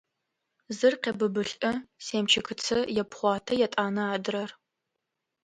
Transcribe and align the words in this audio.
Зыр 0.77 0.93
къебыбылӏэ, 1.03 1.71
семчыкыцэ 2.05 2.77
епхъуатэ, 3.01 3.53
етӏанэ–адрэр… 3.65 4.49